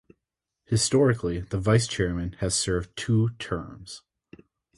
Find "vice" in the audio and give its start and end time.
1.59-1.87